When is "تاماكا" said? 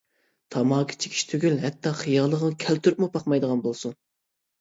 0.53-0.95